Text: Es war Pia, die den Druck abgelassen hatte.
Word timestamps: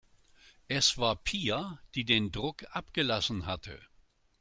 Es 0.67 0.97
war 0.97 1.15
Pia, 1.15 1.79
die 1.93 2.05
den 2.05 2.31
Druck 2.31 2.63
abgelassen 2.71 3.45
hatte. 3.45 3.79